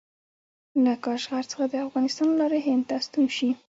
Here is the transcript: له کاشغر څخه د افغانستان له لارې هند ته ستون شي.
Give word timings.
له 0.83 0.93
کاشغر 1.05 1.43
څخه 1.51 1.65
د 1.69 1.75
افغانستان 1.87 2.25
له 2.31 2.35
لارې 2.41 2.59
هند 2.67 2.83
ته 2.89 2.95
ستون 3.05 3.25
شي. 3.37 3.49